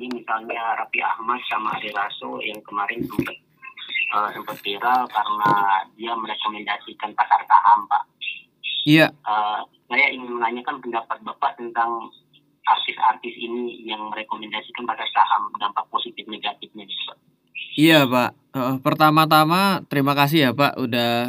[0.00, 3.36] lagi misalnya Rapi Ahmad sama Ari Raso yang kemarin sempat
[4.16, 5.52] uh, sempat viral karena
[5.92, 8.08] dia merekomendasikan pasar saham pak.
[8.88, 9.12] Iya.
[9.28, 9.60] Uh,
[9.92, 12.08] saya ingin menanyakan pendapat bapak tentang
[12.64, 17.18] artis-artis ini yang merekomendasikan pasar saham dampak positif negatifnya gitu pak.
[17.76, 18.30] Iya Pak.
[18.56, 21.28] Uh, pertama-tama terima kasih ya Pak udah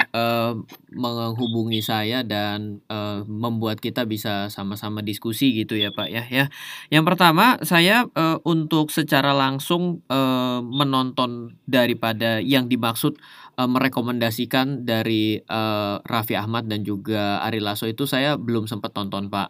[1.01, 6.23] menghubungi saya dan uh, membuat kita bisa sama-sama diskusi gitu ya Pak ya.
[6.29, 6.45] Ya.
[6.93, 13.17] Yang pertama saya uh, untuk secara langsung uh, menonton daripada yang dimaksud
[13.57, 19.27] uh, merekomendasikan dari uh, Raffi Ahmad dan juga Ari Lasso itu saya belum sempat tonton
[19.33, 19.49] Pak.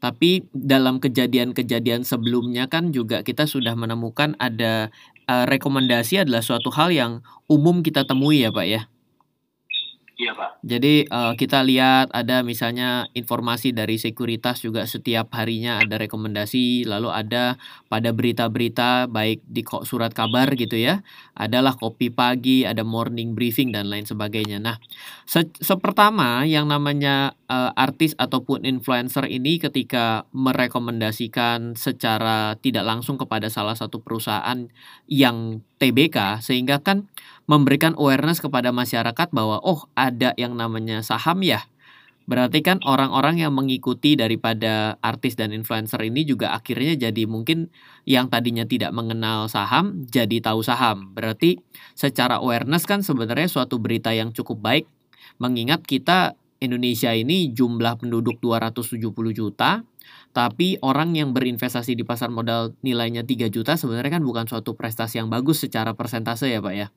[0.00, 4.88] Tapi dalam kejadian-kejadian sebelumnya kan juga kita sudah menemukan ada
[5.28, 7.12] uh, rekomendasi adalah suatu hal yang
[7.46, 8.88] umum kita temui ya Pak ya.
[10.16, 10.64] Iya Pak.
[10.64, 17.12] Jadi uh, kita lihat ada misalnya informasi dari sekuritas juga setiap harinya ada rekomendasi, lalu
[17.12, 17.60] ada
[17.92, 21.04] pada berita-berita baik di surat kabar gitu ya,
[21.36, 24.56] adalah kopi pagi, ada morning briefing dan lain sebagainya.
[24.56, 24.80] Nah,
[25.28, 33.52] se sepertama yang namanya uh, artis ataupun influencer ini ketika merekomendasikan secara tidak langsung kepada
[33.52, 34.64] salah satu perusahaan
[35.12, 37.04] yang TBK sehingga kan
[37.46, 41.66] memberikan awareness kepada masyarakat bahwa oh ada yang namanya saham ya.
[42.26, 47.70] Berarti kan orang-orang yang mengikuti daripada artis dan influencer ini juga akhirnya jadi mungkin
[48.02, 51.14] yang tadinya tidak mengenal saham jadi tahu saham.
[51.14, 51.62] Berarti
[51.94, 54.84] secara awareness kan sebenarnya suatu berita yang cukup baik
[55.38, 58.98] mengingat kita Indonesia ini jumlah penduduk 270
[59.30, 59.84] juta
[60.32, 65.20] tapi orang yang berinvestasi di pasar modal nilainya 3 juta sebenarnya kan bukan suatu prestasi
[65.20, 66.88] yang bagus secara persentase ya Pak ya.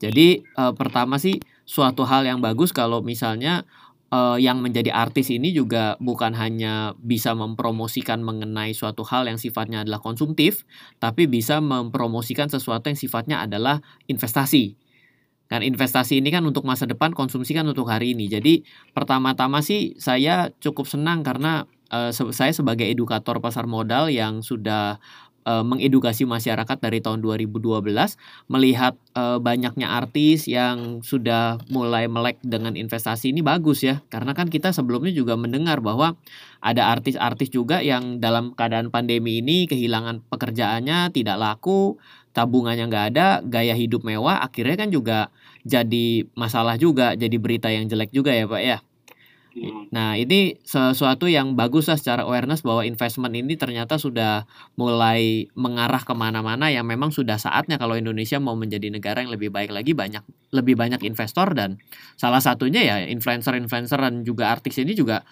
[0.00, 3.64] Jadi uh, pertama sih suatu hal yang bagus kalau misalnya
[4.14, 9.82] uh, yang menjadi artis ini juga bukan hanya bisa mempromosikan mengenai suatu hal yang sifatnya
[9.82, 10.62] adalah konsumtif,
[11.02, 14.78] tapi bisa mempromosikan sesuatu yang sifatnya adalah investasi.
[15.44, 18.32] Kan investasi ini kan untuk masa depan, konsumsi kan untuk hari ini.
[18.32, 18.64] Jadi
[18.96, 24.98] pertama-tama sih saya cukup senang karena uh, saya sebagai edukator pasar modal yang sudah
[25.44, 27.84] uh, mengedukasi masyarakat dari tahun 2012
[28.50, 34.02] melihat uh, banyaknya artis yang sudah mulai melek dengan investasi ini bagus ya.
[34.10, 36.16] Karena kan kita sebelumnya juga mendengar bahwa
[36.64, 42.00] ada artis-artis juga yang dalam keadaan pandemi ini kehilangan pekerjaannya tidak laku
[42.34, 45.30] tabungannya nggak ada gaya hidup mewah akhirnya kan juga
[45.62, 48.78] jadi masalah juga jadi berita yang jelek juga ya pak ya
[49.54, 49.86] Hmm.
[49.94, 56.02] Nah, ini sesuatu yang bagus lah secara awareness bahwa investment ini ternyata sudah mulai mengarah
[56.02, 59.94] ke mana-mana yang memang sudah saatnya kalau Indonesia mau menjadi negara yang lebih baik lagi
[59.94, 61.78] banyak lebih banyak investor dan
[62.18, 65.22] salah satunya ya influencer-influencer dan juga artis ini juga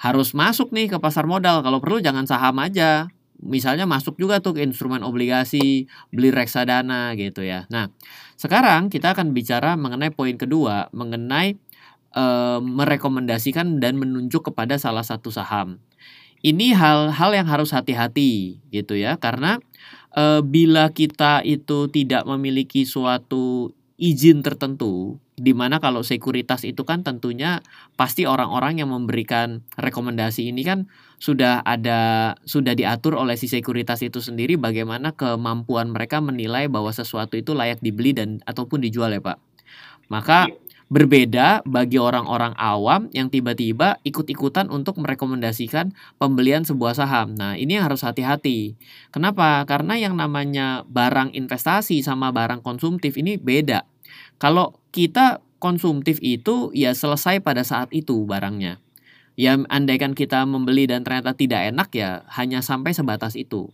[0.00, 1.60] harus masuk nih ke pasar modal.
[1.60, 3.08] Kalau perlu jangan saham aja.
[3.40, 7.64] Misalnya masuk juga tuh ke instrumen obligasi, beli reksadana gitu ya.
[7.72, 7.88] Nah,
[8.36, 11.56] sekarang kita akan bicara mengenai poin kedua, mengenai
[12.14, 12.24] e,
[12.62, 15.78] merekomendasikan dan menunjuk kepada salah satu saham.
[16.40, 19.60] Ini hal-hal yang harus hati-hati gitu ya karena
[20.16, 27.00] e, bila kita itu tidak memiliki suatu izin tertentu di mana kalau sekuritas itu kan
[27.00, 27.64] tentunya
[27.96, 34.20] pasti orang-orang yang memberikan rekomendasi ini kan sudah ada sudah diatur oleh si sekuritas itu
[34.20, 39.40] sendiri bagaimana kemampuan mereka menilai bahwa sesuatu itu layak dibeli dan ataupun dijual ya Pak.
[40.12, 40.59] Maka iya.
[40.90, 47.38] Berbeda bagi orang-orang awam yang tiba-tiba ikut-ikutan untuk merekomendasikan pembelian sebuah saham.
[47.38, 48.74] Nah, ini yang harus hati-hati.
[49.14, 49.62] Kenapa?
[49.70, 53.86] Karena yang namanya barang investasi sama barang konsumtif ini beda.
[54.42, 58.82] Kalau kita konsumtif itu ya selesai pada saat itu barangnya.
[59.38, 63.70] Ya andaikan kita membeli dan ternyata tidak enak ya hanya sampai sebatas itu.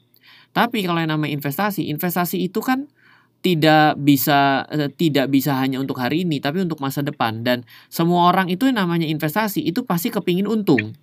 [0.52, 2.92] Tapi kalau yang namanya investasi, investasi itu kan
[3.40, 7.42] tidak bisa eh, tidak bisa hanya untuk hari ini tapi untuk masa depan.
[7.46, 10.96] Dan semua orang itu yang namanya investasi itu pasti kepingin untung.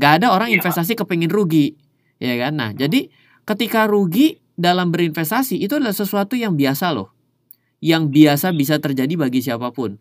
[0.00, 1.74] Nggak ada orang iya, investasi kepingin rugi
[2.22, 2.56] ya kan?
[2.56, 3.10] Nah jadi
[3.48, 7.12] ketika rugi dalam berinvestasi itu adalah sesuatu yang biasa loh.
[7.80, 9.96] Yang biasa bisa terjadi bagi siapa pun.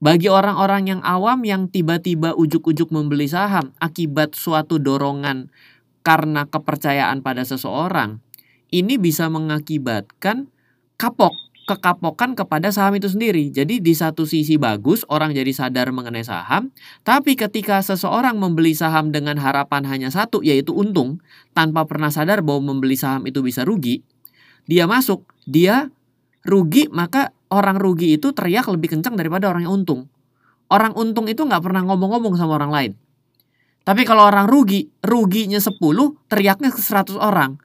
[0.00, 5.52] Bagi orang-orang yang awam yang tiba-tiba ujuk-ujuk membeli saham akibat suatu dorongan
[6.00, 8.24] karena kepercayaan pada seseorang
[8.72, 10.48] ini bisa mengakibatkan
[11.00, 11.32] kapok
[11.64, 13.48] kekapokan kepada saham itu sendiri.
[13.54, 16.74] Jadi di satu sisi bagus orang jadi sadar mengenai saham,
[17.06, 21.22] tapi ketika seseorang membeli saham dengan harapan hanya satu yaitu untung
[21.54, 24.02] tanpa pernah sadar bahwa membeli saham itu bisa rugi,
[24.66, 25.94] dia masuk, dia
[26.42, 30.10] rugi maka orang rugi itu teriak lebih kencang daripada orang yang untung.
[30.66, 32.92] Orang untung itu nggak pernah ngomong-ngomong sama orang lain.
[33.86, 35.78] Tapi kalau orang rugi, ruginya 10,
[36.30, 37.56] teriaknya ke 100 orang.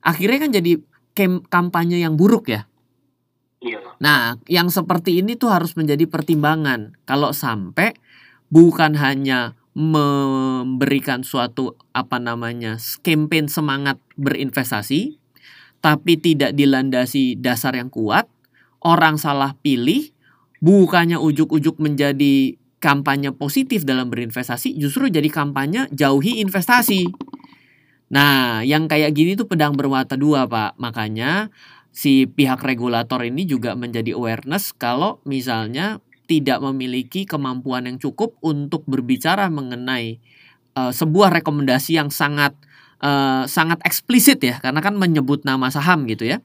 [0.00, 0.80] akhirnya kan jadi
[1.52, 2.69] kampanye yang buruk ya.
[3.60, 3.80] Iya.
[4.00, 6.96] Nah, yang seperti ini tuh harus menjadi pertimbangan.
[7.04, 7.92] Kalau sampai
[8.48, 15.20] bukan hanya memberikan suatu apa namanya campaign semangat berinvestasi,
[15.84, 18.26] tapi tidak dilandasi dasar yang kuat,
[18.80, 20.10] orang salah pilih,
[20.64, 27.06] bukannya ujuk-ujuk menjadi kampanye positif dalam berinvestasi, justru jadi kampanye jauhi investasi.
[28.10, 30.74] Nah, yang kayak gini tuh pedang bermata dua, Pak.
[30.82, 31.46] Makanya
[31.90, 35.98] si pihak regulator ini juga menjadi awareness kalau misalnya
[36.30, 40.22] tidak memiliki kemampuan yang cukup untuk berbicara mengenai
[40.78, 42.54] uh, sebuah rekomendasi yang sangat
[43.02, 46.38] uh, sangat eksplisit ya karena kan menyebut nama saham gitu ya.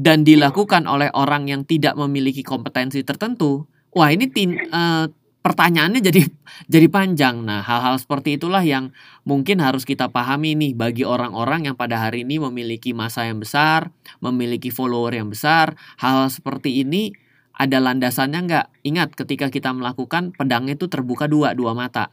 [0.00, 3.68] Dan dilakukan oleh orang yang tidak memiliki kompetensi tertentu.
[3.92, 6.22] Wah ini tin, uh, pertanyaannya jadi
[6.68, 7.42] jadi panjang.
[7.44, 8.92] Nah, hal-hal seperti itulah yang
[9.24, 13.88] mungkin harus kita pahami nih bagi orang-orang yang pada hari ini memiliki masa yang besar,
[14.20, 15.74] memiliki follower yang besar.
[16.00, 17.12] Hal, -hal seperti ini
[17.60, 18.66] ada landasannya nggak?
[18.88, 22.08] Ingat ketika kita melakukan pedang itu terbuka dua, dua mata.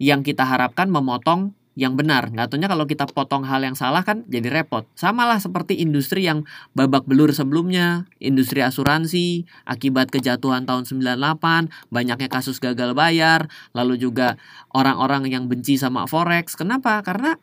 [0.00, 2.32] Yang kita harapkan memotong yang benar.
[2.32, 4.88] Nggak tahunya kalau kita potong hal yang salah kan jadi repot.
[4.96, 12.28] Sama lah seperti industri yang babak belur sebelumnya, industri asuransi, akibat kejatuhan tahun 98, banyaknya
[12.32, 14.40] kasus gagal bayar, lalu juga
[14.72, 16.56] orang-orang yang benci sama forex.
[16.56, 17.04] Kenapa?
[17.04, 17.36] Karena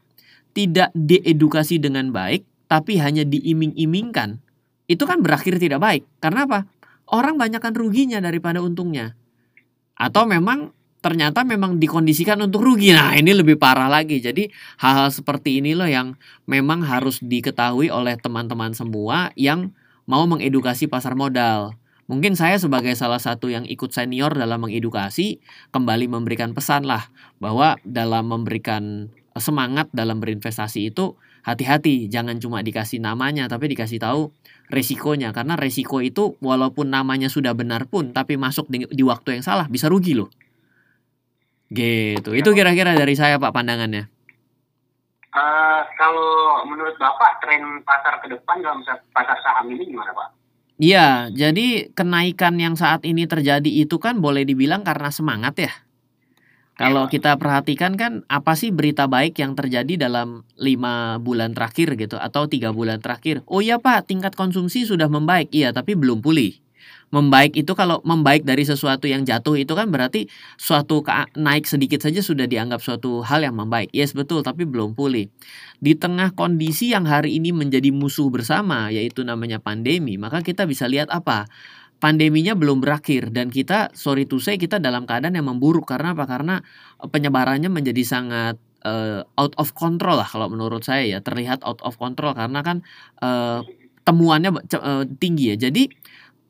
[0.57, 4.41] tidak diedukasi dengan baik, tapi hanya diiming-imingkan.
[4.89, 6.03] Itu kan berakhir tidak baik.
[6.17, 6.65] Karena apa?
[7.05, 9.13] Orang banyakkan ruginya daripada untungnya.
[9.93, 12.95] Atau memang ternyata memang dikondisikan untuk rugi.
[12.95, 14.23] Nah, ini lebih parah lagi.
[14.23, 14.47] Jadi,
[14.79, 16.15] hal-hal seperti ini loh yang
[16.47, 19.75] memang harus diketahui oleh teman-teman semua yang
[20.07, 21.75] mau mengedukasi pasar modal.
[22.07, 25.39] Mungkin saya sebagai salah satu yang ikut senior dalam mengedukasi
[25.71, 27.07] kembali memberikan pesan lah
[27.39, 29.07] bahwa dalam memberikan
[29.39, 31.15] semangat dalam berinvestasi itu
[31.47, 34.29] hati-hati jangan cuma dikasih namanya tapi dikasih tahu
[34.69, 39.43] resikonya karena resiko itu walaupun namanya sudah benar pun tapi masuk di, di waktu yang
[39.43, 40.27] salah bisa rugi loh.
[41.73, 42.29] Gitu.
[42.37, 44.05] Itu kira-kira dari saya Pak pandangannya.
[45.33, 50.29] Uh, kalau menurut Bapak tren pasar ke depan dalam pasar saham ini gimana Pak?
[50.77, 55.73] Iya, jadi kenaikan yang saat ini terjadi itu kan boleh dibilang karena semangat ya.
[56.73, 61.93] Kalau iya, kita perhatikan kan apa sih berita baik yang terjadi dalam lima bulan terakhir
[61.97, 63.45] gitu atau tiga bulan terakhir?
[63.45, 66.57] Oh iya pak, tingkat konsumsi sudah membaik, iya tapi belum pulih
[67.13, 70.25] membaik itu kalau membaik dari sesuatu yang jatuh itu kan berarti
[70.57, 71.05] suatu
[71.37, 73.93] naik sedikit saja sudah dianggap suatu hal yang membaik.
[73.93, 75.29] Yes betul, tapi belum pulih.
[75.77, 80.89] Di tengah kondisi yang hari ini menjadi musuh bersama yaitu namanya pandemi, maka kita bisa
[80.89, 81.45] lihat apa?
[82.03, 86.27] pandeminya belum berakhir dan kita sorry to say kita dalam keadaan yang memburuk karena apa?
[86.27, 86.59] Karena
[86.99, 91.79] eh, penyebarannya menjadi sangat uh, out of control lah kalau menurut saya ya terlihat out
[91.79, 92.83] of control karena kan
[93.23, 93.63] uh,
[94.03, 95.69] temuannya uh, tinggi ya.
[95.69, 95.87] Jadi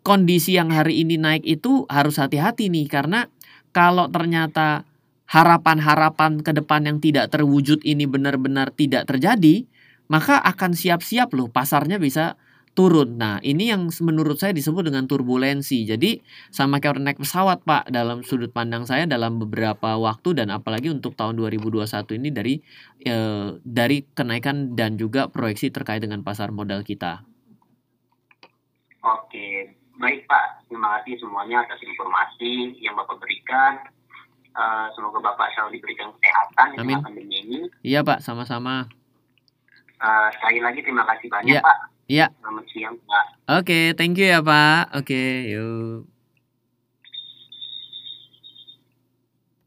[0.03, 3.31] kondisi yang hari ini naik itu harus hati-hati nih karena
[3.73, 4.85] kalau ternyata
[5.31, 9.65] harapan-harapan ke depan yang tidak terwujud ini benar-benar tidak terjadi,
[10.11, 12.37] maka akan siap-siap loh pasarnya bisa
[12.77, 13.17] turun.
[13.17, 15.85] Nah, ini yang menurut saya disebut dengan turbulensi.
[15.85, 20.89] Jadi sama kayak naik pesawat, Pak, dalam sudut pandang saya dalam beberapa waktu dan apalagi
[20.89, 22.53] untuk tahun 2021 ini dari
[23.05, 27.25] eh, dari kenaikan dan juga proyeksi terkait dengan pasar modal kita.
[29.03, 29.72] Oke,
[30.03, 33.79] Baik Pak, terima kasih semuanya atas informasi yang Bapak berikan.
[34.51, 36.99] Uh, semoga Bapak selalu diberikan kesehatan Amin.
[36.99, 37.59] di pandemi ini.
[37.87, 38.91] Iya Pak, sama-sama.
[40.03, 41.63] Uh, sekali lagi terima kasih banyak ya.
[41.63, 41.77] Pak.
[42.11, 42.25] Iya.
[42.35, 43.25] Selamat siang Pak.
[43.47, 44.91] Oke, okay, thank you ya Pak.
[44.91, 46.12] Oke, okay, yuk.